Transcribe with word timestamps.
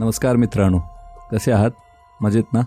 नमस्कार 0.00 0.36
मित्रांनो 0.36 0.78
कसे 1.32 1.52
आहात? 1.52 1.70
मजेत 2.20 2.44
ना? 2.52 2.60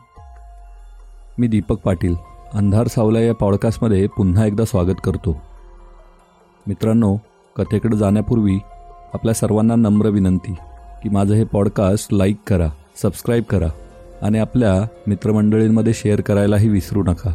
मी 1.38 1.48
दीपक 1.48 1.78
पाटील 1.80 2.16
अंधार 2.54 2.88
सावला 2.88 3.20
या 3.20 3.34
पॉडकास्टमध्ये 3.34 4.08
पुन्हा 4.08 4.46
एकदा 4.46 4.66
स्वागत 4.66 5.02
करतो. 5.04 5.36
मित्रांनो 6.68 7.18
कथेकडे 7.56 7.98
जाण्यापूर्वी 7.98 8.60
आपल्या 9.14 9.34
सर्वांना 9.34 9.76
नम्र 9.76 10.08
विनंती 10.08 10.56
की 11.04 11.10
माझं 11.10 11.34
हे 11.34 11.44
पॉडकास्ट 11.44 12.14
लाईक 12.14 12.38
करा 12.48 12.70
सबस्क्राईब 13.02 13.44
करा 13.44 13.68
आणि 14.22 14.40
आपल्या 14.40 14.88
मित्रमंडळींमध्ये 15.08 15.94
शेअर 15.94 16.22
करायलाही 16.22 16.70
विसरू 16.70 17.04
नका. 17.04 17.34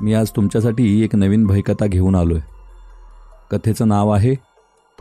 मी 0.00 0.14
आज 0.14 0.30
तुमच्यासाठी 0.30 1.04
एक 1.04 1.14
नवीन 1.14 1.46
भयकथा 1.46 1.86
घेऊन 1.86 2.14
आलो 2.14 2.34
आहे 2.34 2.52
कथेचं 3.50 3.88
नाव 3.88 4.10
आहे 4.10 4.34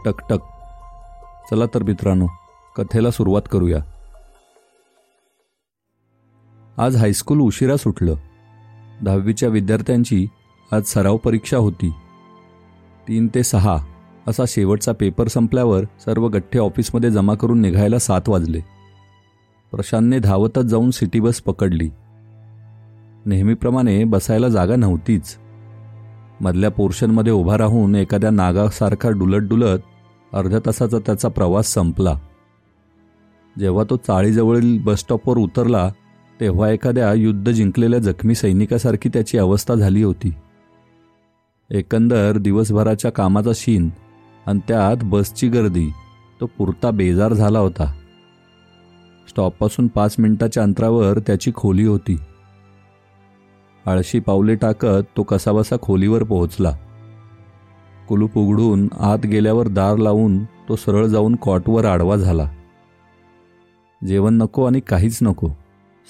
टकटक. 0.06 0.40
चला 1.52 1.66
तर 1.74 1.84
मित्रांनो 1.84 2.28
कथेला 2.78 3.12
सुरुवात 3.12 3.42
करूया. 3.52 3.80
आज 6.78 6.96
हायस्कूल 6.96 7.40
उशिरा 7.40 7.78
सुटलं. 7.78 8.16
दहावीच्या 9.04 9.50
विद्यार्थ्यांची 9.50 10.28
आज 10.72 10.84
सराव 10.84 11.18
परीक्षा 11.18 11.58
होती. 11.58 11.90
तीन 13.08 13.28
ते 13.36 13.44
सहा 13.44 13.78
असा 14.28 14.44
शेवटचा 14.48 14.92
पेपर 14.92 15.28
संपल्यावर 15.28 15.84
सर्व 16.06 16.28
गठ्ठे 16.28 16.60
ऑफिसमध्ये 16.60 17.12
जमा 17.12 17.34
करून 17.34 17.62
निघायला 17.62 18.00
सात 18.00 18.22
वाजले. 18.28 18.60
प्रशांतने 19.72 20.20
धावतच 20.20 20.64
जाऊन 20.64 20.92
सिटी 20.92 21.20
बस 21.20 21.42
पकडली. 21.42 21.90
नेहमीप्रमाणे 23.26 24.04
बसायला 24.04 24.48
जागा 24.48 24.76
नव्हतीच. 24.76 25.38
मधल्या 26.42 26.72
पोर्शनमध्ये 26.72 27.34
उभा 27.34 27.58
राहून 27.58 27.96
एखाद्या 27.96 28.30
नागासारखा 28.30 29.10
डुलत 29.10 29.50
डुलत 29.50 29.80
अर्ध्या 30.34 30.60
तासाचा 30.60 30.98
त्याचा 31.00 31.30
प्रवास 31.30 31.68
संपला. 31.68 32.20
जेव्हा 33.60 33.84
तो 33.90 33.98
चाळीजवळील 33.98 34.80
बसस्टॉपवर 34.82 35.38
उतरला 35.38 35.92
तेव्हा 36.40 36.70
एखाद्या 36.70 37.14
युद्ध 37.14 37.52
जिंकलेल्या 37.52 38.00
जखमी 38.00 38.36
सैनिकासारखी 38.36 39.10
त्याची 39.10 39.38
अवस्था 39.38 39.74
झाली 39.74 40.04
होती. 40.04 40.34
एकंदर 41.72 42.38
दिवसभराच्या 42.38 43.12
कामाचा 43.12 43.52
शीन 43.56 43.90
आणि 44.48 44.60
त्यात 44.68 44.98
बसची 45.04 45.48
गर्दी 45.48 45.92
तो 46.42 46.46
पुरता 46.46 46.92
बेजार 46.92 47.34
झाला 47.34 47.60
होता. 47.60 47.94
स्टॉपपासून 49.30 49.88
पाच 49.88 50.16
मिनिटाच्या 50.20 50.64
अंतरावर 50.64 51.20
त्याची 51.20 51.52
खोली 51.56 51.84
होती. 51.84 52.18
आळशी 53.86 54.20
पावले 54.20 54.56
टाकत 54.56 55.04
तो 55.18 55.24
कसाबसा 55.24 55.76
खोलीवर 55.82 56.24
पोहोचला. 56.24 56.78
कुलूप 58.10 58.38
उघडून 58.38 58.88
आत 59.00 59.26
गेल्यावर 59.26 59.68
दार 59.68 59.98
लावून 59.98 60.44
तो 60.44 60.76
सरळ 60.76 61.06
जाऊन 61.06 61.36
कॉटवर 61.36 61.86
आडवा 61.86 62.16
झाला. 62.16 62.52
जेवण 64.06 64.34
नको 64.34 64.66
आणि 64.66 64.80
काहीच 64.80 65.20
नको. 65.22 65.48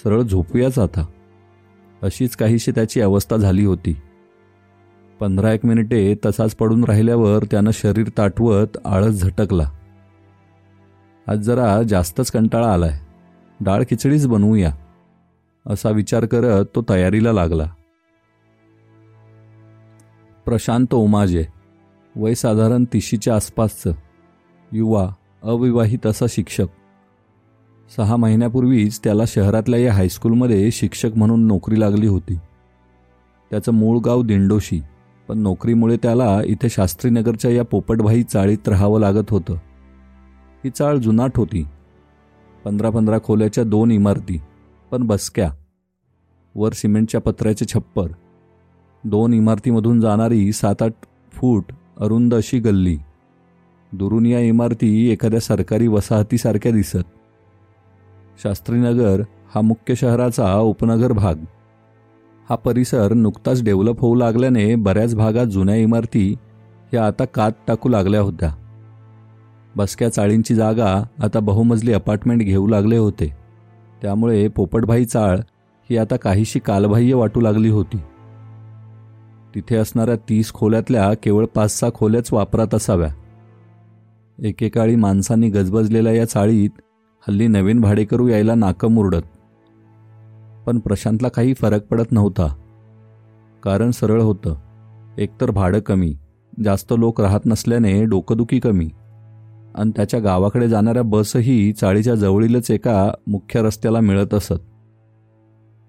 सरळ 0.04 0.22
झोपूयाच 0.22 0.78
आता. 0.78 1.06
अशीच 2.02 2.36
काहीशी 2.36 2.70
त्याची 2.70 3.00
अवस्था 3.00 3.36
झाली 3.36 3.64
होती. 3.64 3.96
पंधरा 5.20 5.52
एक 5.52 5.66
मिनिटे 5.66 6.14
तसाच 6.26 6.56
पडून 6.56 6.84
राहिल्यावर 6.84 7.44
त्यानं 7.44 7.70
शरीर 7.70 8.08
ताटवत 8.18 8.78
आळस 8.84 9.22
झटकला. 9.22 9.70
आज 11.28 11.38
जरा 11.38 11.82
जास्तच 11.82 12.30
कंटाळा 12.30 12.72
आलाय. 12.72 13.00
डाळ 13.60 13.82
खिचडीच 13.82 14.26
बनवूया. 14.26 14.74
असा 15.66 15.90
विचार 15.90 16.26
करत 16.26 16.64
तो 16.74 16.84
तयारीला 16.88 17.32
लागला. 17.32 17.70
प्रशांत 20.44 20.94
ओमाजे 20.94 21.44
वय 22.16 22.34
साधारण 22.34 22.84
तिशीच्या 22.84 23.36
आसपासचं. 23.36 23.92
युवा 24.72 25.10
अविवाहित 25.42 26.06
असा 26.06 26.26
शिक्षक. 26.28 26.66
सहा 27.88 28.16
महिन्यापूर्वीच 28.16 29.00
त्याला 29.04 29.22
शहरातल्या 29.26 29.80
या 29.80 29.92
हायस्कूलमध्ये 29.92 30.70
शिक्षक 30.70 31.10
म्हणून 31.16 31.46
नोकरी 31.46 31.80
लागली 31.80 32.06
होती. 32.06 32.38
त्याचं 33.50 33.72
मूळ 33.72 33.98
गाव 33.98 34.22
दिंडोशी 34.22 34.82
पण 35.28 35.38
नोकरीमुळे 35.38 35.96
त्याला 35.96 36.42
इथे 36.44 36.68
शास्त्रीनगरच्या 36.68 37.50
या 37.50 37.64
पोपटभाई 37.64 38.22
चाळीत 38.22 38.68
राहावं 38.68 39.00
लागत 39.00 39.30
होतं. 39.30 39.54
ही 40.64 40.70
चाळ 40.70 40.96
जुनाट 40.96 41.36
होती. 41.36 41.66
पंधरा 42.64 42.90
पंधरा 42.90 43.18
खोल्याच्या 43.24 43.64
दोन 43.64 43.90
इमारती 43.90 44.40
पण 44.90 45.02
बसक्या. 45.02 45.50
वर 46.54 46.72
सिमेंटच्या 46.72 47.20
पत्र्याचे 47.20 47.64
छप्पर. 47.64 48.08
दोन 49.04 49.34
इमारतीमधून 49.34 50.00
जाणारी 50.00 50.52
सात 50.52 50.82
आठ 50.82 50.92
फूट 51.32 51.64
अरुंद 52.00 52.34
अशी 52.34 52.58
गल्ली. 52.58 52.98
दुरून 53.92 54.26
या 54.26 54.40
इमारती 54.40 55.08
एखाद्या 55.08 55.40
सरकारी 55.40 55.88
वसाहतीसारख्या 55.88 56.72
दिसत. 56.72 57.04
शास्त्रीनगर 58.42 59.22
हा 59.54 59.60
मुख्य 59.60 59.94
शहराचा 59.94 60.54
उपनगर 60.54 61.12
भाग. 61.12 61.34
हा 62.50 62.56
परिसर 62.56 63.12
नुकताच 63.12 63.64
डेव्हलप 63.64 64.00
होऊ 64.00 64.14
लागल्याने 64.14 64.74
बऱ्याच 64.74 65.14
भागात 65.14 65.46
जुन्या 65.46 65.74
इमारती 65.74 66.34
ह्या 66.92 67.06
आता 67.06 67.24
कात 67.24 67.52
टाकू 67.66 67.88
लागल्या 67.88 68.20
होत्या. 68.20 68.54
बसक्या 69.76 70.08
चाळींची 70.08 70.54
जागा 70.54 71.02
आता 71.18 71.40
बहुमजली 71.40 71.92
अपार्टमेंट 71.92 72.42
घेऊ 72.42 72.66
लागले 72.66 72.96
होते. 72.96 73.36
त्यामुळे 74.02 74.48
पोपटभाई 74.48 75.04
चाळ 75.04 75.38
ही 75.90 75.96
आता 75.96 76.16
काहीशी 76.16 76.58
कालबाह्य 76.58 77.14
वाटू 77.14 77.40
लागली 77.40 77.68
होती. 77.68 77.96
तिथे 79.54 79.76
असणाऱ्या 79.76 80.16
तीस 80.16 80.52
खोल्यातल्या 80.52 81.14
केवळ 81.14 81.46
पाच 81.46 81.80
सहा 81.80 81.90
खोल्याच 81.94 82.32
वापरात 82.32 82.74
असाव्या. 82.74 83.08
एकेकाळी 84.38 84.96
माणसांनी 84.96 85.48
गजबजलेल्या 85.48 86.12
या 86.12 86.28
चाळीत 86.28 86.70
हल्ली 87.28 87.46
नवीन 87.46 87.80
भाडेकरू 87.80 88.28
यायला 88.28 88.54
नाकं 88.54 88.88
मुरडत. 88.88 89.22
पण 90.66 90.78
प्रशांतला 90.78 91.28
काही 91.28 91.54
फरक 91.54 91.86
पडत 91.86 92.12
नव्हता. 92.12 92.54
कारण 93.62 93.90
सरळ 93.90 94.22
होतं. 94.22 94.56
एकतर 95.18 95.50
भाडं 95.50 95.80
कमी 95.80 96.16
जास्त 96.64 96.94
लोक 96.98 97.20
राहत 97.20 97.40
नसल्याने 97.46 98.04
डोकंदुखी 98.04 98.60
कमी. 98.60 98.90
आणि 99.74 99.90
त्याच्या 99.96 100.20
गावाकडे 100.20 100.68
जाणाऱ्या 100.68 101.02
बसही 101.02 101.72
चाळीच्या 101.72 102.14
जवळीलच 102.14 102.70
एका 102.70 103.12
मुख्य 103.26 103.62
रस्त्याला 103.62 104.00
मिळत 104.00 104.34
असत. 104.34 104.54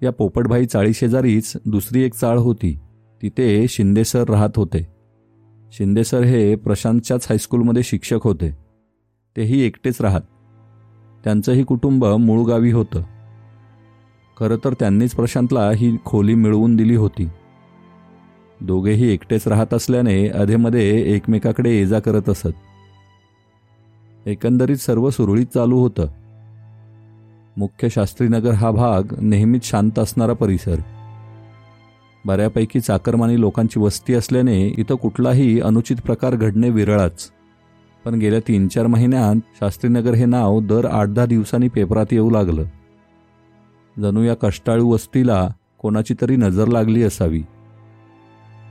या 0.03 0.11
पोपटभाई 0.11 0.65
चाळीशेजारीच 0.65 1.53
दुसरी 1.65 2.03
एक 2.03 2.13
चाळ 2.13 2.37
होती. 2.37 2.79
तिथे 3.21 3.65
शिंदेसर 3.69 4.29
राहत 4.29 4.49
होते. 4.55 4.87
शिंदेसर 5.71 6.21
हे 6.21 6.55
प्रशांतच्याच 6.55 7.25
हायस्कूलमध्ये 7.29 7.83
शिक्षक 7.83 8.19
होते. 8.23 8.57
तेही 9.37 9.61
एकटेच 9.61 10.01
राहत. 10.01 10.21
त्यांचंही 11.25 11.63
कुटुंब 11.63 12.05
मूळ 12.05 12.45
गावी 12.45 12.71
होतं. 12.71 13.01
खरं 14.39 14.55
तर 14.65 14.73
त्यांनीच 14.73 15.15
प्रशांतला 15.15 15.71
ही 15.71 15.97
खोली 16.05 16.35
मिळवून 16.35 16.75
दिली 16.75 16.95
होती. 16.95 17.29
दोघेही 18.61 19.13
एकटेच 19.13 19.47
राहत 19.47 19.73
असल्याने 19.73 20.27
अधेमध्ये 20.27 21.13
एकमेकाकडे 21.15 21.77
ये 21.77 21.85
जा 21.85 21.99
करत 21.99 22.29
असत. 22.29 22.47
एकंदरीत 24.25 24.77
सर्व 24.77 25.09
सुरळीत 25.09 25.45
चालू 25.45 25.79
होतं. 25.79 26.07
मुख्य 27.57 27.89
शास्त्रीनगर 27.89 28.51
हा 28.51 28.71
भाग 28.71 29.03
नेहमीच 29.21 29.65
शांत 29.65 29.99
असणारा 29.99 30.33
परिसर. 30.33 30.75
बऱ्यापैकी 32.25 32.79
चाकरमानी 32.79 33.39
लोकांची 33.39 33.79
वस्ती 33.79 34.13
असल्याने 34.13 34.67
इथं 34.67 34.95
कुठलाही 34.95 35.59
अनुचित 35.59 35.95
प्रकार 36.05 36.35
घडणे 36.35 36.69
विरळाच. 36.69 37.31
पण 38.05 38.13
गेल्या 38.13 38.39
तीन 38.39 38.67
चार 38.67 38.87
महिन्यात 38.87 39.35
शास्त्रीनगर 39.59 40.13
हे 40.13 40.25
नाव 40.25 40.59
दर 40.61 40.85
आठ 40.85 41.07
दहा 41.07 41.25
दिवसांनी 41.25 41.67
पेपरात 41.67 42.05
येऊ 42.11 42.29
लागलं. 42.29 42.63
जणू 44.01 44.23
या 44.23 44.33
कष्टाळू 44.33 44.89
वस्तीला 44.89 45.49
कोणाची 45.79 46.13
तरी 46.21 46.35
नजर 46.35 46.67
लागली 46.67 47.03
असावी. 47.03 47.41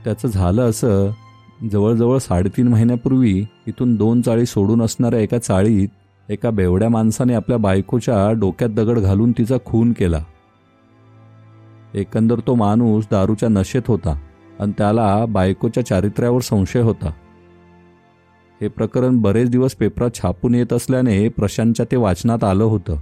त्याचं 0.03 0.27
झालं 0.27 0.69
असं 0.69 1.09
जवळजवळ 1.71 2.17
साडेतीन 2.17 2.67
महिन्यापूर्वी 2.67 3.45
इथून 3.67 3.95
दोन 3.95 4.21
चाळी 4.21 4.45
सोडून 4.45 4.81
असणाऱ्या 4.81 5.19
एका 5.19 5.37
चाळीत 5.37 5.87
एका 6.29 6.49
बेवड्या 6.49 6.89
माणसाने 6.89 7.33
आपल्या 7.33 7.57
बायकोच्या 7.57 8.31
डोक्यात 8.31 8.69
दगड 8.69 8.99
घालून 8.99 9.31
तिचा 9.31 9.57
खून 9.65 9.93
केला. 9.93 10.23
एकंदर 11.93 12.39
तो 12.47 12.55
माणूस 12.55 13.05
दारूच्या 13.11 13.49
नशेत 13.49 13.81
होता 13.87 14.19
आणि 14.59 14.71
त्याला 14.77 15.25
बायकोच्या 15.25 15.85
चारित्र्यावर 15.85 16.41
संशय 16.41 16.81
होता. 16.81 17.11
हे 18.61 18.67
प्रकरण 18.67 19.17
बरेच 19.21 19.49
दिवस 19.49 19.75
पेपरात 19.75 20.09
छापून 20.15 20.55
येत 20.55 20.73
असल्याने 20.73 21.27
प्रशांतच्या 21.29 21.85
ते 21.91 21.95
वाचनात 21.95 22.43
आलं 22.43 22.63
होतं. 22.63 22.95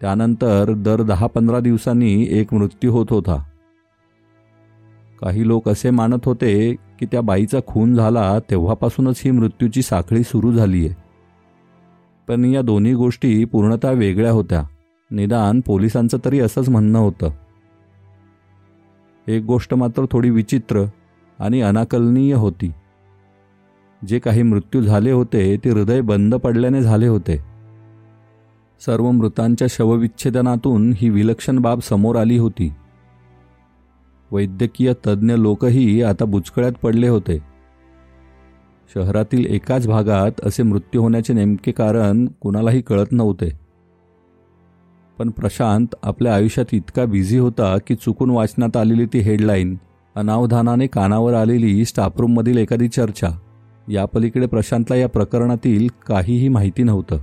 त्यानंतर 0.00 0.72
दर 0.72 1.02
दहा 1.02 1.26
पंधरा 1.26 1.60
दिवसांनी 1.60 2.26
एक 2.30 2.54
मृत्यू 2.54 2.92
होत 2.92 3.06
होता. 3.10 3.42
काही 5.20 5.46
लोक 5.48 5.68
असे 5.68 5.90
मानत 5.90 6.24
होते 6.24 6.74
की 6.98 7.06
त्या 7.06 7.20
बाईचा 7.20 7.58
खून 7.66 7.94
झाला 7.94 8.38
तेव्हापासूनच 8.50 9.20
ही 9.24 9.30
मृत्यूची 9.30 9.82
साखळी 9.82 10.22
सुरू 10.22 10.52
झाली 10.52 10.86
आहे 10.86 10.94
पण 12.28 12.44
या 12.44 12.62
दोन्ही 12.62 12.94
गोष्टी 12.94 13.44
पूर्णतः 13.44 13.90
वेगळ्या 13.90 14.30
होत्या. 14.30 14.62
निदान 15.10 15.60
पोलिसांचं 15.60 16.18
तरी 16.24 16.40
असंच 16.40 16.68
म्हणणं 16.68 16.98
होतं. 16.98 17.30
एक 19.26 19.42
गोष्ट 19.42 19.74
मात्र 19.74 20.04
थोडी 20.12 20.30
विचित्र 20.30 20.84
आणि 21.38 21.60
अनाकलनीय 21.60 22.34
होती. 22.34 22.70
जे 24.08 24.18
काही 24.18 24.42
मृत्यू 24.42 24.82
झाले 24.82 25.10
होते 25.10 25.56
ते 25.56 25.70
हृदय 25.70 26.00
बंद 26.00 26.34
पडल्याने 26.34 26.82
झाले 26.82 27.06
होते. 27.06 27.36
सर्व 28.86 29.10
मृतांच्या 29.10 29.68
शवविच्छेदनातून 29.70 30.92
ही 30.96 31.10
विलक्षण 31.10 31.58
बाब 31.58 31.80
समोर 31.80 32.16
आली 32.16 32.38
होती. 32.38 32.72
वैद्यकीय 34.30 34.92
तज्ज्ञ 35.06 35.34
लोकही 35.34 36.02
आता 36.02 36.24
बुचकळ्यात 36.24 36.72
पडले 36.72 37.08
होते. 37.08 37.38
शहरातील 38.94 39.46
एकाच 39.46 39.88
भागात 39.88 40.32
असे 40.42 40.62
मृत्यू 40.62 41.02
होण्याचे 41.02 41.32
नेमके 41.32 41.72
कारण 41.72 42.26
कुणालाही 42.40 42.80
कळत 42.80 43.12
नव्हते. 43.12 43.50
पण 45.18 45.30
प्रशांत 45.30 45.86
आपल्या 46.02 46.34
आयुष्यात 46.34 46.66
इतका 46.72 47.04
बिझी 47.04 47.38
होता 47.38 47.76
की 47.86 47.94
चुकून 47.94 48.30
वाचनात 48.30 48.76
आलेली 48.76 49.06
ती 49.06 49.18
हेडलाईन 49.18 49.76
अनावधानाने 50.16 50.86
कानावर 50.86 51.34
आलेली 51.34 51.84
स्टाफरूममधील 51.84 52.58
एखादी 52.58 52.88
चर्चा. 52.88 53.28
यापलीकडे 53.88 54.46
प्रशांतला 54.46 54.96
या 54.96 55.08
प्रकरणातील 55.08 55.88
काहीही 56.06 56.48
माहिती 56.48 56.82
नव्हतं. 56.82 57.18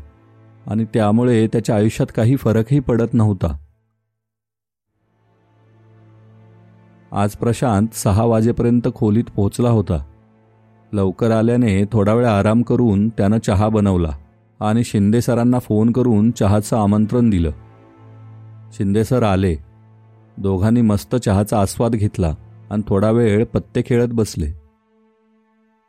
आणि 0.68 0.86
त्यामुळे 0.94 1.48
त्याच्या 1.48 1.76
आयुष्यात 1.76 2.14
काही 2.16 2.36
फरकही 2.36 2.80
पडत 2.80 3.14
नव्हता. 3.14 3.58
आज 7.12 7.32
प्रशांत 7.32 7.88
सहा 7.94 8.24
वाजेपर्यंत 8.24 8.88
खोलीत 8.96 9.24
पोहोचला 9.36 9.70
होता. 9.70 10.06
लवकर 10.94 11.32
आल्याने 11.32 11.84
थोडा 11.86 12.14
वेळ 12.14 12.26
आराम 12.26 12.62
करून 12.62 13.10
त्यानं 13.10 13.40
चहा 13.40 13.70
बनवला 13.70 14.12
आणि 14.60 14.84
शिंदे 14.84 15.22
सरांना 15.22 15.60
फोन 15.60 15.92
करून 15.92 16.32
चहाचं 16.32 16.78
आमंत्रण 16.78 17.30
दिलं. 17.30 17.52
शिंदे 18.74 19.04
सर 19.04 19.24
आले. 19.24 19.56
दोघांनी 20.38 20.82
मस्त 20.82 21.16
चहाचा 21.16 21.62
आस्वाद 21.62 21.92
घेतला 21.92 22.36
आणि 22.70 22.82
थोडा 22.88 23.12
वेळ 23.12 23.46
पत्ते 23.46 23.82
खेळत 23.86 24.08
बसले. 24.08 24.59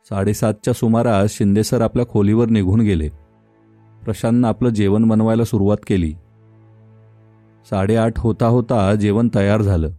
साडेसातच्या 0.09 0.73
सुमारास 0.73 1.31
शिंदेसर 1.31 1.81
आपल्या 1.81 2.07
खोलीवर 2.07 2.49
निघून 2.49 2.81
गेले. 2.81 3.09
प्रशांतनं 4.03 4.47
आपलं 4.47 4.69
जेवण 4.69 5.07
बनवायला 5.07 5.43
सुरुवात 5.43 5.77
केली. 5.87 6.13
साडेआठ 7.69 8.19
होता 8.19 8.47
होता 8.47 8.95
जेवण 8.95 9.29
तयार 9.35 9.61
झालं. 9.61 9.89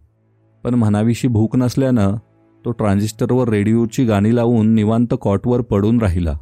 पण 0.63 0.73
म्हणावीशी 0.73 1.27
भूक 1.27 1.55
नसल्यानं 1.55 2.15
तो 2.65 2.71
ट्रान्झिस्टरवर 2.71 3.49
रेडिओची 3.49 4.05
गाणी 4.05 4.35
लावून 4.35 4.73
निवांत 4.75 5.13
कॉटवर 5.21 5.61
पडून 5.61 6.01
राहिला. 6.01 6.33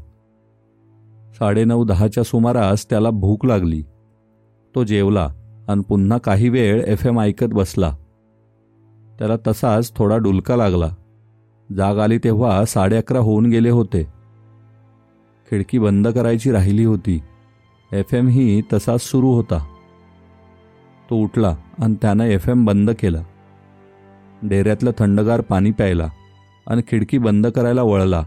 साडेनऊ 1.34 1.86
दहाच्या 1.86 2.24
सुमारास 2.24 2.90
त्याला 2.90 3.10
भूक 3.10 3.46
लागली. 3.46 3.84
तो 4.76 4.84
जेवला 4.84 5.34
आणि 5.68 5.82
पुन्हा 5.82 6.18
काही 6.18 6.50
वेळ 6.50 6.84
एफ 6.84 7.06
एम 7.06 7.20
ऐकत 7.20 7.46
बसला. 7.46 7.96
त्याला 9.20 9.36
तसाच 9.48 9.96
थोडा 9.96 10.18
डुलका 10.18 10.56
लागला. 10.56 10.96
जाग 11.78 11.98
आली 11.98 12.18
तेव्हा 12.18 12.66
साडे 12.66 12.98
अकरा 12.98 13.20
होऊन 13.20 13.46
गेले 13.46 13.70
होते. 13.70 14.04
खिडकी 15.52 15.80
बंद 15.80 16.08
करायची 16.08 16.52
राहिली 16.52 16.84
होती. 16.84 17.20
एफ 17.94 18.14
एम 18.14 18.28
ही 18.28 18.62
तसाच 18.74 19.02
सुरू 19.02 19.34
होता. 19.34 19.66
तो 21.10 21.16
उठला 21.16 21.56
आणि 21.80 21.96
त्यानं 22.02 22.24
एफ 22.24 22.50
एम 22.50 22.66
बंद 22.66 22.92
केला. 22.92 23.24
डेऱ्यातलं 24.44 24.92
थंडगार 24.98 25.42
पाणी 25.42 25.72
प्यायला 25.72 26.10
आणि 26.68 26.82
खिडकी 26.88 27.18
बंद 27.18 27.48
करायला 27.48 27.84
वळला. 27.84 28.24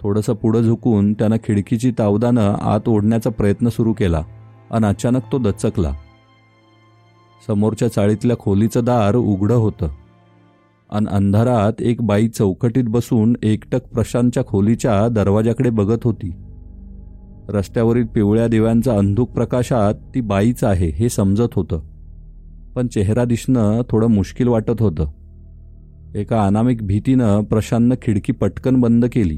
थोडंसं 0.00 0.34
पुढं 0.34 0.60
झुकून 0.60 1.12
त्यानं 1.12 1.36
खिडकीची 1.36 1.92
तावदानं 1.98 2.54
आत 2.54 2.88
ओढण्याचा 2.88 3.30
प्रयत्न 3.30 3.68
सुरू 3.68 3.92
केला 3.92 4.22
आणि 4.70 4.86
अचानक 4.86 5.22
तो 5.32 5.38
दचकला. 5.38 5.92
समोरच्या 7.46 7.88
चाळीतल्या 7.88 8.38
खोलीचं 8.38 8.84
दार 8.84 9.14
उघडं 9.14 9.54
होतं. 9.54 9.88
आणि 10.90 11.06
अंधारात 11.10 11.72
एक 11.80 12.02
बाई 12.02 12.28
चौकटीत 12.28 12.84
बसून 12.84 13.36
एकटक 13.42 13.82
प्रशांतच्या 13.84 14.44
खोलीच्या 14.44 15.08
दरवाजाकडे 15.08 15.70
बघत 15.70 15.98
होती. 16.04 16.32
रस्त्यावरील 17.48 18.04
पिवळ्या 18.04 18.48
दिव्यांचा 18.48 18.98
अंधुक 18.98 19.30
प्रकाशात 19.30 19.94
ती 20.14 20.20
बाईच 20.20 20.64
आहे 20.64 20.90
हे 20.90 21.08
समजत 21.08 21.54
होतं. 21.54 21.80
पण 22.76 22.86
चेहरा 22.86 23.24
दिसणं 23.24 23.82
थोडं 23.90 24.06
मुश्किल 24.06 24.48
वाटत 24.48 24.82
होतं. 24.82 25.06
एका 26.14 26.46
अनामिक 26.46 26.86
भीतीनं 26.86 27.40
प्रशांतनं 27.40 27.94
खिडकी 28.02 28.32
पटकन 28.32 28.80
बंद 28.80 29.04
केली. 29.12 29.36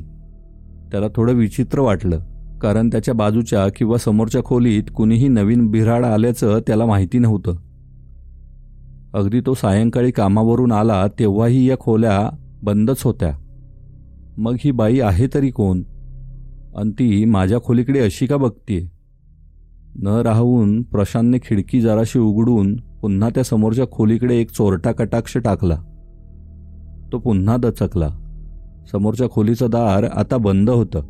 त्याला 0.92 1.06
थोडं 1.16 1.32
विचित्र 1.32 1.80
वाटलं 1.80 2.20
कारण 2.62 2.88
त्याच्या 2.88 3.14
बाजूच्या 3.14 3.68
किंवा 3.68 3.98
समोरच्या 3.98 4.44
खोलीत 4.44 4.82
कुणीही 4.96 5.28
नवीन 5.28 5.70
बिराड 5.70 6.04
आल्याचं 6.04 6.58
त्याला 6.66 6.86
माहिती 6.86 7.18
नव्हतं. 7.18 7.67
अगदी 9.14 9.40
तो 9.40 9.54
सायंकाळी 9.54 10.10
कामावरून 10.10 10.72
आला 10.72 11.06
तेव्हाही 11.18 11.68
या 11.68 11.78
खोल्या 11.78 12.30
बंदच 12.62 13.02
होत्या. 13.02 13.32
मग 14.38 14.56
ही 14.60 14.70
बाई 14.70 15.00
आहे 15.00 15.26
तरी 15.34 15.50
कोण? 15.50 15.82
आणि 16.76 16.90
ती 16.90 17.24
माझ्या 17.24 17.58
खोलीकडे 17.60 18.00
अशी 18.00 18.26
का 18.26 18.36
बघतीये? 18.36 18.88
न 20.02 20.06
राहून 20.06 20.82
प्रशांतने 20.82 21.38
खिडकी 21.38 21.80
जराशी 21.80 22.18
उघडून 22.18 22.76
पुन्हा 22.76 23.28
त्या 23.28 23.44
समोरच्या 23.44 23.84
खोलीकडे 23.92 24.36
एक 24.36 24.50
चोरटा 24.50 24.92
कटाक्ष 24.92 25.36
टाकला. 25.36 25.76
तो 27.12 27.18
पुन्हा 27.18 27.56
दचकला. 27.56 28.08
समोरच्या 28.92 29.30
खोलीचं 29.30 29.70
दार 29.70 30.04
आता 30.04 30.36
बंद 30.36 30.70
होतं. 30.70 31.00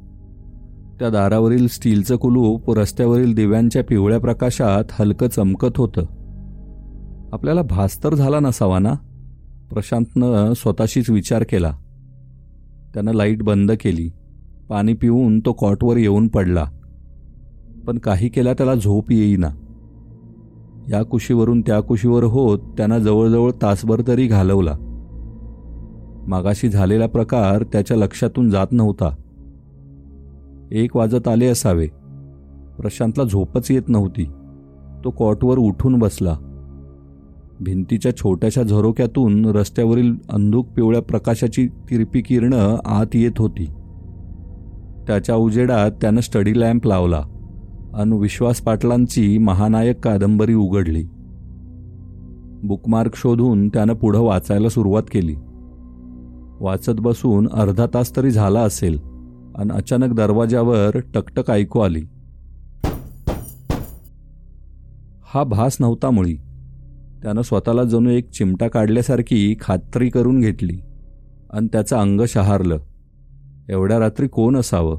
त्या 1.00 1.11
दारावरील 1.11 1.67
स्टीलचं 1.67 2.17
कुलूप 2.17 2.71
रस्त्यावरील 2.71 3.35
दिव्यांच्या 3.35 3.85
पिवळ्या 3.85 4.19
प्रकाशात 4.19 4.85
हलकं 4.91 5.29
चमकत 5.29 5.79
होतं. 5.79 6.03
आपल्याला 7.32 7.62
भास 7.62 8.04
तर 8.04 8.14
झाला 8.14 8.40
नसावा 8.40 8.78
ना? 8.78 8.92
प्रशांतनं 9.70 10.52
स्वतःशीच 10.52 11.10
विचार 11.10 11.42
केला. 11.42 11.76
त्यानं 12.94 13.12
लाइट 13.12 13.42
बंद 13.42 13.72
केली. 13.72 14.10
पाणी 14.69 14.94
पिऊन 14.94 15.40
तो 15.40 15.52
कॉटवर 15.52 15.96
येऊन 15.96 16.28
पडला. 16.28 16.64
पण 17.86 17.98
काही 17.98 18.28
केला 18.28 18.52
त्याला 18.52 18.75
झोप 18.75 19.10
येईना. 19.10 19.48
या 20.90 21.02
कुशीवरून 21.02 21.60
त्या 21.60 21.80
कुशीवर 21.80 22.25
होत 22.25 22.58
त्यानं 22.58 22.98
जवळजवळ 22.98 23.50
तासभर 23.62 24.02
तरी 24.06 24.26
घालवला. 24.26 24.76
मागाशी 26.26 26.69
झालेला 26.69 27.06
प्रकार 27.06 27.62
त्याच्या 27.62 27.96
लक्षातून 27.96 28.50
जात 28.50 28.66
नव्हता. 28.72 29.14
एक 30.72 30.96
वाजत 30.96 31.28
आले 31.28 31.46
असावे. 31.46 31.86
प्रशांतला 32.78 33.25
झोपच 33.25 33.70
येत 33.70 33.88
नव्हती. 33.88 34.25
तो 35.04 35.10
कॉटवर 35.10 35.58
उठून 35.58 35.98
बसला. 35.98 36.36
भिंतीच्या 37.60 38.16
छोट्याशा 38.16 38.62
झरोक्यातून 38.62 39.46
रस्त्यावरील 39.46 40.14
अंधुक 40.31 40.66
पिवळ्या 40.66 41.02
प्रकाशाची 41.02 41.66
तिरपी 41.66 42.20
किरणं 42.20 42.78
आत 42.84 43.06
येत 43.14 43.32
होती. 43.38 43.64
त्याच्या 45.06 45.34
उजेडात 45.34 45.90
त्यानं 45.90 46.20
स्टडी 46.20 46.60
लॅम्प 46.60 46.87
लावला. 46.87 47.22
अन 47.94 48.12
विश्वास 48.12 48.60
पाटलांची 48.60 49.38
महानायक 49.38 50.00
कादंबरी 50.00 50.54
उघडली. 50.54 51.04
बुकमार्क 52.62 53.11
शोधून 53.14 53.68
त्यानं 53.68 53.94
पुढं 53.94 54.21
वाचायला 54.21 54.68
सुरुवात 54.68 55.02
केली. 55.12 55.35
वाचत 56.61 57.00
बसून 57.00 57.49
अर्धा 57.52 57.87
तास 57.94 58.16
तरी 58.16 58.30
झाला 58.30 58.61
असेल 58.61 58.99
आणि 59.54 59.71
अचानक 59.75 60.14
दरवाजावर 60.14 61.00
टकटक 61.14 61.50
ऐकू 61.50 61.78
आली. 61.78 62.02
हा 65.35 65.44
भास 65.44 65.76
नव्हता 65.80 66.11
मुळी. 66.11 66.37
त्यानं 67.22 67.42
स्वतःला 67.42 67.84
जणू 67.84 68.10
एक 68.10 68.30
चिमटा 68.30 68.68
काढल्यासारखी 68.68 69.56
खात्री 69.60 70.08
करून 70.08 70.40
घेतली 70.40 70.80
आणि 71.50 71.68
त्याचं 71.72 71.96
अंग 71.96 72.20
शहारलं. 72.28 72.78
एवढ्या 73.68 73.98
रात्री 73.98 74.28
कोण 74.28 74.56
असावं? 74.56 74.98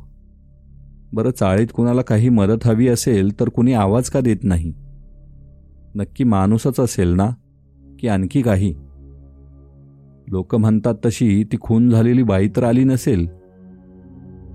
बरं 1.14 1.32
चाळीत 1.32 1.68
कुणाला 1.74 2.02
काही 2.02 2.30
मदत 2.30 2.68
हवी 2.68 2.88
असेल 2.88 3.40
तर 3.40 3.50
कुणी 3.50 3.74
आवाज 3.74 4.10
का 4.10 4.20
देत 4.20 4.38
नाही? 4.44 4.74
नक्की 5.96 6.24
माणूसच 6.24 6.80
असेल 6.80 7.10
ना? 7.10 7.30
की 8.00 8.08
आणखी 8.08 8.42
काही? 8.42 8.76
लोक 10.28 10.56
म्हणतात 10.56 10.96
तशी 11.06 11.44
ती 11.44 11.58
खून 11.62 11.90
झालेली 11.90 12.24
बाई 12.24 12.50
तर 12.56 12.64
आली 12.64 12.84
नसेल. 12.84 13.28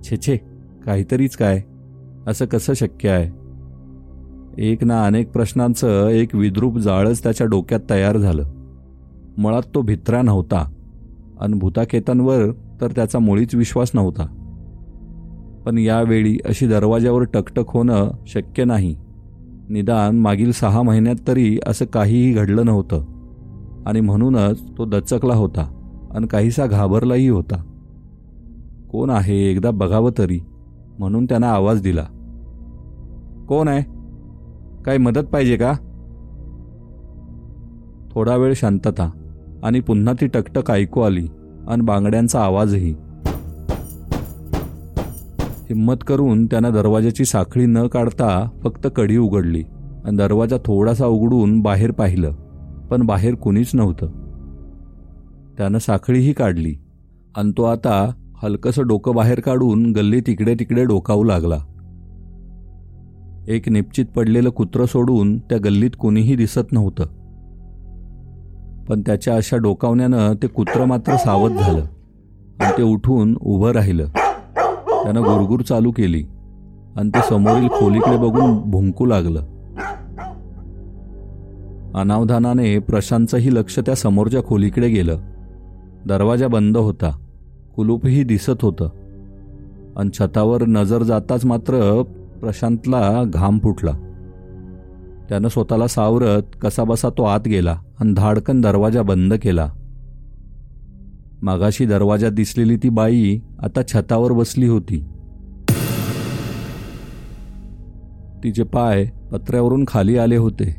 छे 0.03 0.17
छे 0.17 0.37
काहीतरीच 0.85 1.37
काय? 1.37 1.63
असं 2.27 2.45
कसं 2.45 2.75
शक्य 2.75 3.09
आहे? 3.09 3.44
एक 4.59 4.85
ना 4.85 5.07
अनेक 5.07 5.33
प्रश्नांचं 5.33 6.09
एक 6.09 6.35
विद्रूप 6.35 6.79
जाळच 6.79 7.23
त्याच्या 7.23 7.47
डोक्यात 7.47 7.81
तयार 7.91 8.17
झालं. 8.17 8.45
मुळात 9.39 9.63
तो 9.75 9.83
भित्रा 9.83 10.23
नव्हता. 10.23 10.71
आणि 11.41 11.55
भूताखेतांवर 11.55 12.53
तर 12.81 12.89
त्याचा 12.91 13.19
मुळीच 13.19 13.55
विश्वास 13.55 13.91
नव्हता. 13.95 14.27
पण 15.67 15.79
यावेळी 15.79 16.39
अशी 16.45 16.67
दरवाज्यावर 16.67 17.23
टकटक 17.23 17.65
होणं 17.69 18.11
शक्य 18.27 18.65
नाही. 18.65 18.97
निदान 19.69 20.17
मागील 20.17 20.53
सहा 20.53 20.83
महिन्यात 20.83 21.17
तरी 21.29 21.59
असं 21.67 21.85
काहीही 21.85 22.33
घडलं 22.33 22.67
नव्हतं. 22.67 23.05
आणि 23.87 24.01
म्हणूनच 24.01 24.63
तो 24.79 24.85
दचकला 24.85 25.35
होता 25.35 25.71
आणि 26.15 26.27
काहीसा 26.27 26.67
घाबरलाही 26.67 27.29
होता. 27.29 27.63
कोण 28.93 29.11
आहे 29.11 29.51
एकदा 29.51 29.71
बघावं 29.71 30.11
तरी? 30.19 30.41
म्हणून 30.99 31.25
त्यानं 31.25 31.47
आवाज 31.47 31.83
दिला. 31.83 32.05
कोण 33.49 33.69
आहे? 33.69 33.94
काही 34.87 34.99
मदत 34.99 35.25
पाहिजे 35.33 35.57
का? 35.57 35.73
थोडा 38.11 38.37
वेळ 38.37 38.53
शांतता 38.57 39.11
आणि 39.63 39.81
पुन्हा 39.81 40.15
ती 40.21 40.27
टकटक 40.27 40.71
ऐकू 40.71 41.01
आली 41.01 41.27
आणि 41.69 41.83
बांगड्यांचा 41.83 42.41
आवाजही. 42.41 42.95
हिंमत 45.71 45.95
करून 46.07 46.47
त्यानं 46.47 46.73
दरवाजाची 46.73 47.25
साखळी 47.25 47.67
न 47.67 47.87
काढता 47.87 48.49
फक्त 48.63 48.89
कडी 48.97 49.17
उघडली 49.17 49.63
आणि 50.05 50.17
दरवाजा 50.17 50.57
थोडासा 50.57 51.07
उघडून 51.07 51.61
बाहेर 51.61 51.91
पाहिलं 51.91 52.33
पण 52.91 53.07
बाहेर 53.07 53.35
कुणीच 53.35 53.71
नव्हतं. 53.75 54.07
त्यानं 55.59 55.79
साखळीही 55.79 56.33
काढली 56.33 56.75
आणि 57.37 57.53
तो 57.57 57.63
आता 57.63 58.13
हलकसं 58.43 58.87
डोकं 58.87 59.15
बाहेर 59.15 59.41
काढून 59.41 59.93
गल्ली 59.93 60.21
तिकडे 60.21 60.55
तिकडे 60.55 60.85
डोकावू 60.85 61.25
लागला. 61.25 61.59
एक 63.49 63.69
निपचित 63.69 64.05
पडलेलं 64.07 64.51
कुत्रं 64.51 64.87
सोडून 64.87 65.39
त्या 65.39 65.59
गल्लीत 65.59 65.91
कोणीही 65.99 66.37
दिसत 66.37 66.73
नव्हतं. 66.73 67.05
पण 68.85 69.01
त्याच्या 69.01 69.37
अशा 69.37 69.57
डोकावण्यानं 69.57 70.33
ते 70.43 70.47
कुत्रं 70.47 70.85
मात्र 70.85 71.17
सावध 71.17 71.51
झालं 71.51 71.83
आणि 72.61 72.73
ते 72.79 72.83
उठून 72.83 73.39
उभं 73.41 73.71
राहिलं. 73.71 74.05
त्यानं 75.03 75.23
गुरगुर 75.23 75.61
चालू 75.61 75.91
केली 75.91 76.25
आणि 76.97 77.09
ते 77.09 77.19
समोरील 77.29 77.69
खोलीकडे 77.69 78.17
बघून 78.17 78.71
भुंकू 78.71 79.07
लागलं. 79.07 79.41
अनावधानाने 81.95 82.79
प्रशांतचंही 82.79 83.55
लक्ष 83.55 83.79
त्या 83.79 83.95
समोरच्या 83.95 84.45
खोलीकडे 84.45 84.89
गेलं. 84.89 85.19
दरवाजा 86.07 86.49
बंद 86.49 86.77
होता. 86.77 87.19
कुलूपही 87.77 88.25
दिसत 88.25 88.63
होतं. 88.63 88.89
आणि 89.97 90.11
छतावर 90.19 90.65
नजर 90.65 91.03
जाताच 91.03 91.45
मात्र 91.45 92.03
प्रशांतला 92.45 93.25
घाम 93.25 93.59
फुटला. 93.59 93.93
त्यानं 95.29 95.49
स्वतःला 95.49 95.87
सावरत 95.87 96.43
कसाबसा 96.61 97.09
तो 97.09 97.23
आत 97.23 97.41
गेला 97.47 97.79
आणि 98.01 98.13
धाडकन 98.13 98.61
दरवाजा 98.61 99.03
बंद 99.03 99.35
केला. 99.35 99.71
मागाशी 101.43 101.87
दरवाजात 101.87 102.31
दिसलेली 102.31 102.77
ती 102.77 102.89
बाई 102.89 103.41
आता 103.59 103.81
छतावर 103.83 104.33
बसली 104.33 104.67
होती. 104.67 105.05
तिचे 108.45 108.63
पाय 108.63 109.05
पत्र्यावरून 109.33 109.85
खाली 109.89 110.19
आले 110.19 110.37
होते 110.37 110.77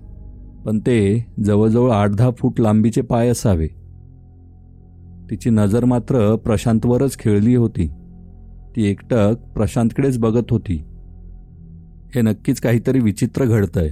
पण 0.65 0.79
ते 0.79 1.25
जवळजवळ 1.43 1.91
आठ 1.91 2.10
दहा 2.10 2.31
फूट 2.31 2.60
लांबीचे 2.60 3.01
पाय 3.01 3.29
असावे. 3.29 3.67
तिची 5.31 5.50
नजर 5.50 5.86
मात्र 5.86 6.36
प्रशांतवरच 6.36 7.17
खेळली 7.19 7.55
होती. 7.55 7.88
ती 8.75 8.86
एकटक 8.86 9.34
प्रशांतकडेच 9.55 10.17
बघत 10.17 10.51
होती. 10.51 10.84
हे 12.15 12.21
नक्कीच 12.21 12.59
काहीतरी 12.59 13.00
विचित्र 13.00 13.45
घडतंय. 13.45 13.89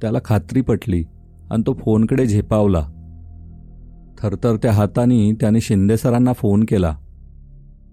त्याला 0.00 0.18
खात्री 0.24 0.60
पटली 0.60 1.04
आणि 1.50 1.62
तो 1.66 1.72
फोनकडे 1.72 2.26
झेपावला. 2.26 2.86
थरथरत्या 4.18 4.72
हाताने 4.72 5.32
त्याने 5.32 5.60
शिंदे 5.60 5.96
सरांना 5.96 6.32
फोन 6.32 6.64
केला. 6.68 6.96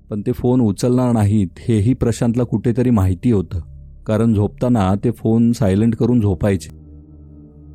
पण 0.10 0.22
ते 0.22 0.32
फोन 0.32 0.62
उचलणार 0.62 1.12
नाहीत 1.12 1.48
हेही 1.60 1.94
प्रशांतला 1.94 2.44
कुठेतरी 2.44 2.90
माहिती 2.90 3.32
होतं 3.32 3.60
कारण 4.08 4.34
झोपताना 4.34 4.94
ते 5.04 5.12
फोन 5.12 5.52
सायलेंट 5.52 5.96
करून 5.96 6.22
झोपायचे. 6.22 6.78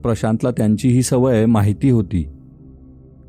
प्रशांतला 0.03 0.51
त्यांची 0.51 0.89
ही 0.89 1.03
सवय 1.03 1.47
माहिती 1.47 1.91
होती. 1.91 2.29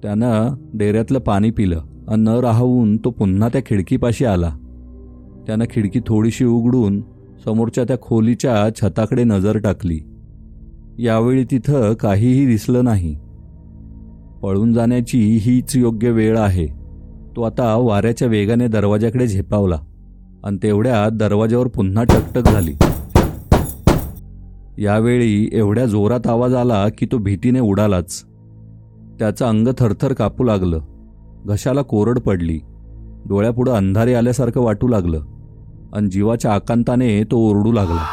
त्यानं 0.03 0.55
डेऱ्यातलं 0.73 1.19
पाणी 1.19 1.51
पिलं 1.51 1.81
आणि 2.07 2.21
न 2.21 2.27
राहून 2.27 2.97
तो 2.97 3.09
पुन्हा 3.09 3.49
त्या 3.49 3.61
खिडकीपाशी 3.61 4.25
आला. 4.25 4.55
त्यानं 5.47 5.65
खिडकी 5.69 5.99
थोडीशी 6.07 6.45
उघडून 6.45 7.01
समोरच्या 7.45 7.83
त्या 7.83 7.97
खोलीच्या 8.01 8.69
छताकडे 8.75 9.23
नजर 9.23 9.57
टाकली. 9.57 9.99
यावेळी 10.99 11.43
तिथं 11.43 11.93
काहीही 11.93 12.45
दिसलं 12.45 12.83
नाही. 12.83 13.15
पळून 14.43 14.73
जाण्याची 14.73 15.37
हीच 15.37 15.75
योग्य 15.75 16.11
वेळ 16.11 16.37
आहे. 16.37 16.67
तो 17.35 17.41
आता 17.41 17.75
वाऱ्याच्या 17.75 18.27
वेगाने 18.27 18.67
दरवाजाकडे 18.67 19.27
झेपावला 19.27 19.79
आणि 20.43 20.57
तेवढ्यात 20.63 21.11
दरवाजावर 21.11 21.67
पुन्हा 21.67 22.03
टकटक 22.03 22.49
झाली. 22.49 22.73
यावेळी 24.83 25.49
एवढ्या 25.53 25.85
जोरात 25.85 26.27
आवाज 26.27 26.53
आला 26.53 26.89
की 26.89 27.05
तो 27.05 27.17
भीतीने 27.17 27.59
उडालाच. 27.59 28.23
त्याचं 29.19 29.45
अंग 29.45 29.67
थरथर 29.79 30.13
कापू 30.13 30.43
लागलं. 30.43 30.79
घशाला 31.45 31.81
कोरड 31.81 32.19
पडली. 32.19 32.59
डोळ्यापुढं 33.29 33.71
अंधारे 33.71 34.13
आल्यासारखं 34.13 34.61
वाटू 34.61 34.87
लागलं. 34.87 35.21
आणि 35.93 36.07
जीवाच्या 36.07 36.53
आकांताने 36.53 37.23
तो 37.23 37.37
ओरडू 37.49 37.71
लागला. 37.71 38.05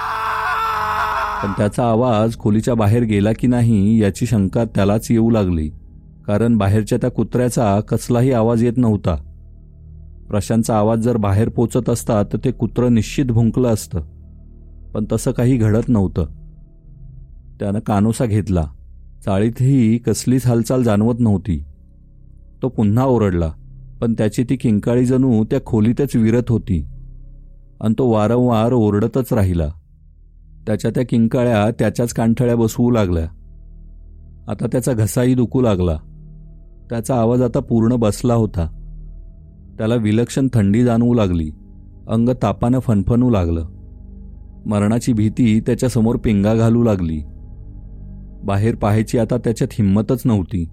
पण 1.43 1.53
त्याचा 1.53 1.91
आवाज 1.91 2.37
खोलीच्या 2.39 2.75
बाहेर 2.75 3.03
गेला 3.03 3.33
की 3.33 3.47
नाही 3.47 3.99
याची 4.03 4.27
शंका 4.27 4.65
त्यालाच 4.65 5.11
येऊ 5.11 5.31
लागली 5.31 5.69
कारण 6.27 6.57
बाहेरच्या 6.57 6.99
त्या 7.01 7.11
कुत्र्याचा 7.11 7.81
कसलाही 7.81 8.33
आवाज 8.33 8.65
येत 8.65 8.77
नव्हता. 8.77 9.17
प्रशांतचा 10.29 10.79
आवाज 10.79 10.99
जर 10.99 11.17
बाहेर 11.17 11.49
पोचत 11.49 11.91
असता 11.91 12.23
तर 12.23 12.39
ते 12.45 12.51
कुत्रं 12.51 12.95
निश्चित 12.95 13.25
भुंकलं 13.25 13.69
असतं 13.69 14.01
पण 14.95 15.05
तसं 15.13 15.31
काही 15.31 15.57
घडत 15.57 15.89
नव्हतं. 15.89 16.25
त्यानं 17.61 17.79
कानोसा 17.79 18.25
घेतला. 18.25 18.65
चाळीतही 19.25 19.99
कसलीच 19.99 20.47
हालचाल 20.47 20.83
जाणवत 20.83 21.21
नव्हती. 21.21 21.65
तो 22.63 22.69
पुन्हा 22.69 23.05
ओरडला 23.05 23.53
पण 24.01 24.13
त्याची 24.13 24.45
ती 24.45 24.57
किंकाळी 24.57 25.05
जणू 25.05 25.45
त्या 25.45 25.59
खोलीतच 25.67 26.17
विरत 26.17 26.49
होती. 26.49 26.87
आणि 27.81 27.95
तो 27.99 28.11
वारंवार 28.11 28.73
ओरडतच 28.73 29.33
राहिला. 29.33 29.69
त्याच्या 30.67 30.91
त्या 30.91 31.03
किंकाळ्या 31.09 31.71
त्याच्याच 31.71 32.13
कांठळ्या 32.13 32.57
बसवू 32.57 32.91
लागल्या. 32.91 33.27
आता 34.49 34.67
त्याचा 34.67 34.93
घसाही 34.93 35.35
दुखू 35.35 35.61
लागला. 35.61 35.97
त्याचा 36.91 37.15
आवाज 37.15 37.43
आता 37.43 37.61
पूर्ण 37.61 37.97
बसला 37.97 38.35
होता. 38.35 38.67
त्याला 39.79 39.95
विलक्षण 39.95 40.49
थंडी 40.55 40.85
जाणवू 40.85 41.15
लागली. 41.15 41.51
अंग 42.09 42.29
तापानं 42.29 42.79
फणफणू 42.79 43.31
लागलं. 43.31 43.69
मरणाची 44.67 45.13
भीती 45.13 45.61
त्याच्यासमोर 45.61 46.17
पिंगा 46.17 46.55
घालू 46.55 46.83
लागली. 46.83 47.21
बाहेर 48.45 48.75
पाहायची 48.75 49.19
आता 49.19 49.37
त्याच्यात 49.37 49.69
हिंमतच 49.73 50.23
नव्हती. 50.25 50.69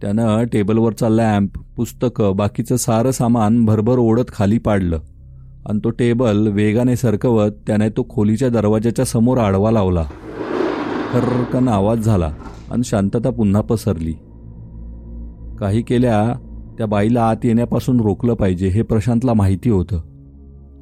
त्यानं 0.00 0.44
टेबलवरचा 0.44 1.08
लॅम्प 1.08 1.50
पुस्तकं 1.76 2.36
बाकीचं 2.36 2.76
सारं 2.76 3.10
सामान 3.10 3.64
भरभर 3.64 3.98
ओढत 3.98 4.28
खाली 4.28 4.58
पाडलं. 4.58 4.98
आणि 5.66 5.78
तो 5.84 5.90
टेबल 5.90 6.48
वेगाने 6.48 6.96
सरकवत 6.96 7.50
त्याने 7.66 7.88
तो 7.88 8.06
खोलीच्या 8.10 8.48
दरवाजाच्या 8.48 9.04
समोर 9.04 9.38
आडवा 9.38 9.70
लावला. 9.70 10.04
हर्रकन 11.12 11.68
आवाज 11.68 11.98
झाला 11.98 12.32
आणि 12.70 12.82
शांतता 12.84 13.30
पुन्हा 13.30 13.62
पसरली. 13.62 14.12
काही 15.58 15.82
केल्या 15.82 16.32
त्या 16.78 16.86
बाईला 16.86 17.28
आत 17.28 17.36
येण्यापासून 17.44 18.00
रोखलं 18.00 18.34
पाहिजे 18.34 18.68
हे 18.68 18.82
प्रशांतला 18.82 19.34
माहिती 19.34 19.70
होतं. 19.70 20.00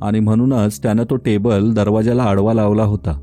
आणि 0.02 0.20
म्हणूनच 0.20 0.82
त्यानं 0.82 1.04
तो 1.10 1.16
टेबल 1.16 1.72
दरवाजाला 1.74 2.22
आडवा 2.22 2.54
लावला 2.54 2.84
होता. 2.84 3.20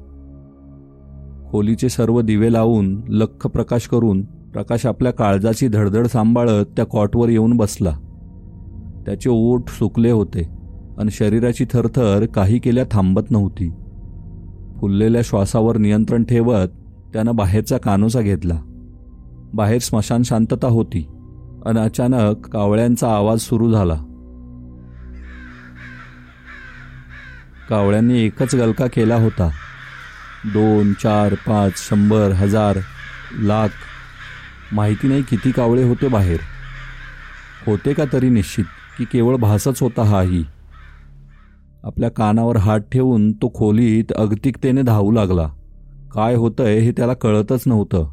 खोलीचे 1.52 1.90
सर्व 1.90 2.22
दिवे 2.22 2.54
लावून 2.54 3.02
लख्ख 3.10 3.48
प्रकाश 3.48 3.88
करून 3.88 4.22
प्रकाश 4.26 4.86
आपल्या 4.86 5.12
काळजाची 5.12 5.68
धडधड 5.68 6.08
सांभाळत 6.08 6.66
त्या 6.76 6.86
कॉटवर 6.86 7.30
येऊन 7.30 7.58
बसला. 7.58 7.98
त्याचे 9.06 9.30
ओठ 9.30 9.70
सुकले 9.70 10.12
होते. 10.12 10.57
आणि 11.00 11.12
शरीराची 11.12 11.66
थरथर 11.66 12.26
काही 12.26 12.60
केल्या 12.60 12.84
थांबत 12.92 13.22
नव्हती. 13.30 13.70
फुललेल्या 14.80 15.22
श्वासावर 15.26 15.78
नियंत्रण 15.78 16.24
ठेवत 16.24 16.68
त्यानं 17.14 17.36
बाहेरचा 17.36 17.78
कानोसा 17.78 18.22
घेतला. 18.22 18.62
बाहेर 19.54 19.80
स्मशान 19.80 20.24
शांतता 20.24 20.68
होती 20.68 21.08
आणि 21.66 21.80
अचानक 21.80 22.50
कावळ्यांचा 22.50 23.16
आवाज 23.16 23.40
सुरू 23.40 23.72
झाला. 23.72 23.96
कावळ्यांनी 27.70 28.20
एकच 28.20 28.56
गलका 28.56 28.88
केला 28.88 29.16
होता. 29.16 29.50
दोन 30.46 30.94
चार 30.94 31.34
पाच 31.34 31.72
शंभर 31.90 32.32
हजार 32.32 32.78
लाख. 33.40 33.68
माहिती 34.72 35.08
नाही 35.08 35.22
किती 35.22 35.52
कावळे 35.52 35.84
होते 35.84 36.08
बाहेर. 36.08 36.40
होते 37.66 37.94
का 37.94 38.04
तरी 38.14 38.30
निश्चित 38.30 38.66
की 38.98 39.06
केवळ 39.06 39.36
भासच 39.36 39.82
होता 39.82 40.04
हाही. 40.04 40.44
आपल्या 41.84 42.10
कानावर 42.10 42.58
हात 42.58 42.80
ठेवून 42.80 43.32
तो 43.32 43.52
खोलीत 43.56 44.14
अगतिकतेने 44.16 44.82
धावू 44.82 45.12
लागला. 45.12 45.50
काय 46.14 46.36
होतंय 46.36 46.80
हे 46.80 46.92
त्याला 46.92 47.14
कळतच 47.14 47.64
नव्हतं. 47.66 48.08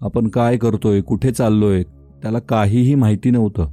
आपण 0.00 0.28
काय 0.28 0.56
करतोय 0.56 1.00
कुठे 1.00 1.30
चाललोय 1.30 1.82
त्याला 2.22 2.38
काहीही 2.38 2.94
माहिती 2.94 3.30
नव्हतं. 3.30 3.68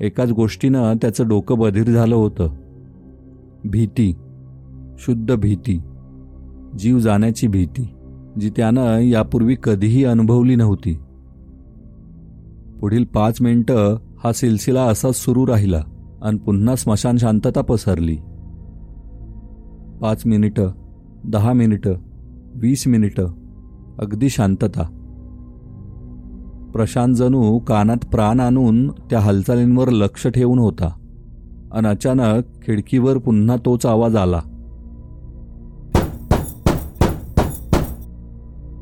एकाच 0.00 0.30
गोष्टीनं 0.30 0.94
त्याचं 0.96 1.28
डोकं 1.28 1.58
बधीर 1.58 1.90
झालं 1.90 2.14
होतं. 2.14 2.48
भीती. 3.64 4.12
शुद्ध 4.98 5.34
भीती. 5.34 5.80
जीव 6.78 6.98
जाण्याची 6.98 7.46
भीती 7.46 7.94
जी 8.40 8.50
त्यानं 8.56 8.98
यापूर्वी 8.98 9.56
कधीही 9.62 10.04
अनुभवली 10.04 10.56
नव्हती. 10.56 10.98
पुढील 12.80 13.04
पाच 13.04 13.42
मिनटं 13.42 13.96
हा 14.24 14.32
सिलसिला 14.32 14.82
असाच 14.82 15.16
सुरू 15.16 15.46
राहिला. 15.46 15.84
आणि 16.24 16.38
पुन्हा 16.38 16.76
स्मशान 16.76 17.16
शांतता 17.16 17.60
पसरली. 17.60 18.16
पाच 20.00 20.26
मिनिटं 20.26 20.70
दहा 21.24 21.52
मिनिटं 21.52 21.92
वीस 22.54 22.88
मिनिटं 22.88 23.26
अगदी 23.98 24.28
शांतता. 24.28 24.82
प्रशांत 26.72 27.14
जणू 27.14 27.58
कानात 27.58 28.06
प्राण 28.10 28.40
आणून 28.40 28.88
त्या 28.88 29.20
हालचालींवर 29.20 29.88
लक्ष 29.88 30.26
ठेवून 30.26 30.58
होता 30.58 30.92
आणि 31.72 31.88
अचानक 31.88 32.44
खिडकीवर 32.62 33.18
पुन्हा 33.18 33.56
तोच 33.56 33.86
आवाज 33.86 34.16
आला. 34.16 34.40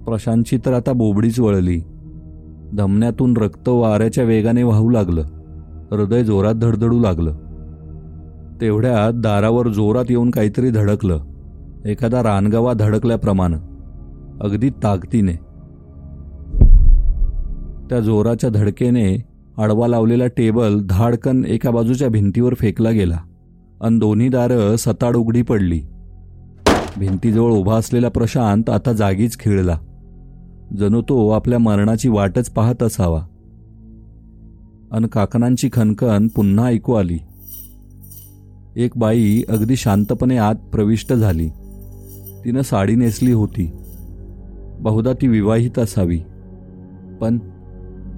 प्रशांतची 0.07 0.59
तर 0.67 0.73
आता 0.73 0.93
बोबडीच 0.93 1.41
वळली. 1.41 1.81
धमन्यातून 2.73 3.37
रक्त 3.37 3.69
वाऱ्याच्या 3.69 4.25
वेगाने 4.25 4.63
वाहू 4.63 4.91
लागलं. 4.91 5.23
हृदय 5.93 6.25
जोरात 6.25 6.55
धडधडू 6.55 7.01
लागलं. 7.01 7.35
तेवढ्यात 8.61 9.13
दारावर 9.13 9.69
जोरात 9.69 10.05
येऊन 10.11 10.31
काहीतरी 10.31 10.71
धडकलं. 10.71 11.21
एखादा 11.85 12.23
रानगवा 12.23 12.73
धडकल्याप्रमाणे. 12.73 13.57
अगदी 14.41 14.71
ताकदीने. 14.71 15.33
त्या 17.91 18.01
जोराच्या 18.01 18.51
धडकेने 18.51 19.25
आडवा 19.59 19.87
लावलेला 19.87 20.27
टेबल 20.27 20.87
धाडकन 20.87 21.45
एका 21.45 21.71
बाजूच्या 21.71 22.09
भिंतीवर 22.09 22.55
फेकला 22.55 22.91
गेला 22.91 23.19
आणि 23.81 23.99
दोन्ही 23.99 24.29
दारं 24.29 24.77
सताड 24.77 25.17
उघडी 25.17 25.43
पडली. 25.43 25.81
भिंतीजवळ 26.99 27.53
उभा 27.53 27.77
असलेला 27.77 28.09
प्रशांत 28.09 28.71
आता 28.71 28.93
जागीच 28.93 29.39
खिळला. 29.39 29.79
जणू 30.79 31.03
तो 31.03 31.31
आपल्या 31.31 31.59
मरणाची 31.59 32.09
वाटच 32.09 32.51
पाहत 32.51 32.83
असावा. 32.83 33.23
अन 34.93 35.07
काकणांची 35.07 35.71
खनखन 35.73 36.29
पुन्हा 36.29 36.67
ऐकू 36.67 36.93
आली. 36.93 37.19
एक 38.77 38.93
बाई 38.97 39.43
अगदी 39.49 39.77
शांतपणे 39.77 40.37
आत 40.37 40.55
प्रविष्ट 40.55 41.13
झाली. 41.13 41.49
तिनं 42.45 42.63
साडी 42.63 42.95
नेसली 42.95 43.33
होती. 43.33 43.71
बहुधा 44.79 45.13
ती 45.13 45.29
विवाहित 45.29 45.79
असावी. 45.79 46.21
पण 47.21 47.39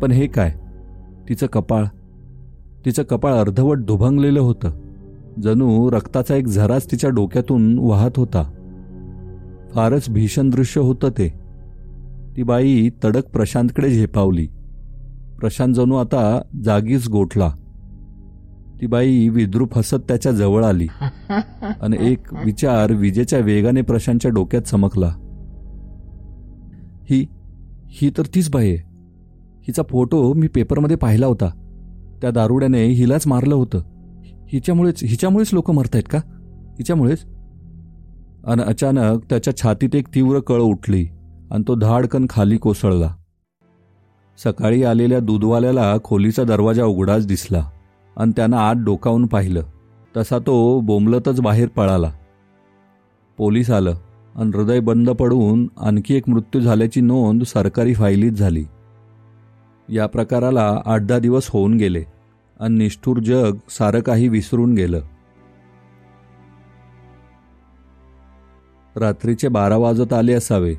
पण 0.03 0.11
हे 0.11 0.27
काय? 0.27 0.55
तिचं 1.29 1.47
कपाळ 1.47 1.85
तिचं 2.85 3.03
कपाळ 3.03 3.33
अर्धवट 3.33 3.79
दुभंगलेलं 3.79 4.41
होतं. 4.41 4.71
जणू 5.43 5.91
रक्ताचा 5.91 6.35
एक 6.35 6.47
झराच 6.47 6.91
तिच्या 6.91 7.11
डोक्यातून 7.11 7.79
वाहत 7.79 8.11
होता. 8.17 8.43
फारच 9.75 10.11
भीषण 10.11 10.51
दृश्य 10.51 10.81
होतं 10.81 11.09
ते. 11.09 11.35
ती 12.37 12.43
बाई 12.43 12.91
तडक 13.05 13.29
प्रशांतकडे 13.29 13.91
झेपावली. 13.91 14.49
प्रशांत 15.45 15.75
जणू 15.75 15.95
आता 15.95 16.43
जागीच 16.65 17.09
गोठला. 17.09 17.49
ती 18.81 18.87
बाई 18.87 19.29
विद्रूप 19.29 19.79
हसत 19.79 19.95
त्याच्याजवळ 19.95 20.65
आली 20.65 20.87
आणि 21.81 21.97
एक 22.01 22.35
विचार 22.45 22.93
विजेच्या 22.93 23.39
वेगाने 23.39 23.83
प्रशांतच्या 23.83 24.31
डोक्यात 24.31 24.63
चमकला. 24.63 25.07
ही 27.11 27.27
ही 27.87 28.11
तर 28.19 28.23
तीच 28.35 28.51
बाई 28.51 28.69
आहे. 28.69 28.77
हिचा 29.61 29.83
फोटो 29.91 30.33
मी 30.33 30.49
पेपरमध्ये 30.49 30.97
पाहिला 30.97 31.27
होता. 31.27 31.49
त्या 32.23 32.31
दारुड्याने 32.31 32.85
हिलाच 32.85 33.27
मारलं 33.27 33.55
होतं. 33.55 33.79
हिच्यामुळेच 34.53 35.05
हिच्यामुळेच 35.05 35.51
लोक 35.55 35.71
मरतायत 35.71 36.09
का? 36.11 36.19
हिच्यामुळेच? 36.79 37.25
आणि 38.47 38.63
अचानक 38.63 39.25
त्याच्या 39.31 39.57
छातीत 39.57 39.97
एक 39.97 40.09
तीव्र 40.15 40.39
कळ 40.39 40.61
उठली 40.61 41.07
आणि 41.51 41.65
तो 41.69 41.75
धाडकन 41.75 42.27
खाली 42.31 42.57
कोसळला. 42.57 43.15
सकाळी 44.39 44.85
आलेल्या 44.85 45.21
दूधवाल्याला 45.21 45.97
खोलीचा 46.05 46.45
दरवाजा 46.45 46.85
उघडाच 46.85 47.27
दिसला 47.27 47.71
आणि 48.17 48.33
त्यानं 48.37 48.57
आत 48.57 48.75
डोकावून 48.75 49.27
पाहिलं. 49.27 49.63
तसा 50.17 50.39
तो 50.39 50.81
बोंबलतच 50.81 51.41
बाहेर 51.41 51.69
पळाला. 51.69 52.13
पोलीस 53.37 53.71
आलं 53.71 53.95
आणि 54.35 54.51
हृदय 54.55 54.81
बंद 54.81 55.11
पडून 55.11 55.69
आणखी 55.81 56.15
एक 56.15 56.29
मृत्यू 56.29 56.61
झाल्याची 56.61 57.01
नोंद 57.01 57.43
सरकारी 57.43 57.95
फाईलीत 57.95 58.33
झाली. 58.33 58.65
या 59.89 60.07
प्रकाराला 60.07 60.81
आठ 60.87 61.01
दहा 61.01 61.19
दिवस 61.19 61.47
होऊन 61.51 61.75
गेले 61.75 62.05
आणि 62.61 62.79
निष्ठूर 62.79 63.19
जग 63.19 63.57
सारं 63.71 64.01
काही 64.01 64.29
विसरून 64.29 64.75
गेलं. 64.75 65.01
रात्रीचे 68.97 69.49
बारा 69.49 69.77
वाजत 69.77 70.13
आले 70.13 70.33
असावे. 70.33 70.75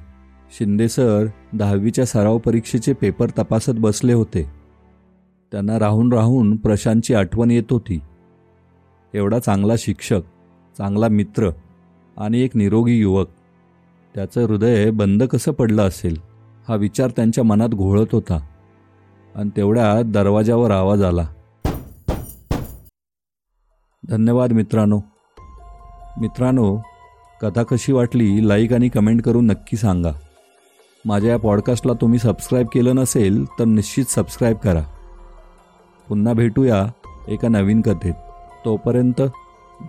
शिंदे 0.58 0.90
सर 0.90 1.26
दहावीच्या 1.54 2.06
सराव 2.06 2.38
परीक्षेचे 2.38 2.94
पेपर 2.94 3.30
तपासत 3.30 3.72
बसले 3.76 4.14
होते. 4.14 4.52
त्यांना 5.52 5.80
राहून 5.80 6.14
राहून 6.14 6.56
प्रशांतची 6.56 7.14
आठवण 7.14 7.52
येत 7.52 7.72
होती. 7.72 8.00
एवढा 9.14 9.40
चांगला 9.40 9.74
शिक्षक 9.78 10.22
चांगला 10.78 11.08
मित्र 11.08 11.50
आणि 12.18 12.40
एक 12.40 12.58
निरोगी 12.58 13.00
युवक 13.00 13.28
त्याचं 14.16 14.42
हृदय 14.42 14.92
बंद 14.92 15.24
कसं 15.24 15.52
पडलं 15.52 15.88
असेल 15.88 16.18
हा 16.68 16.76
विचार 16.76 17.12
त्यांच्या 17.16 17.44
मनात 17.44 17.70
घोळत 17.70 18.08
होता. 18.12 18.48
आणि 19.36 19.50
तेवढ्यात 19.58 20.04
दरवाजावर 20.04 20.72
आवाज 20.72 21.04
आला. 21.04 21.28
धन्यवाद 24.10 24.52
मित्रांनो. 24.52 25.00
मित्रांनो 26.22 26.78
कथा 27.42 27.64
कशी 27.64 27.92
वाटली 27.92 28.48
लाईक 28.48 28.74
आणि 28.74 28.90
कमेंट 28.90 29.22
करून 29.22 29.46
नक्की 29.46 29.78
सांगा. 29.78 30.12
माझ्या 31.06 31.32
या 31.32 31.38
पॉडकास्टला 31.38 31.94
तुम्ही 31.94 32.20
सबस्क्राईब 32.20 32.68
केलं 32.74 32.96
नसेल 32.96 33.46
तर 33.46 33.66
निश्चित 33.66 34.06
सबस्क्राईब 34.06 34.58
करा. 34.58 34.82
पुन्हा 36.10 36.34
भेटूया 36.34 36.88
एका 37.28 37.48
नवीन 37.48 37.82
कथेत. 37.82 38.14
तोपर्यंत 38.66 39.22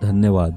धन्यवाद. 0.01 0.51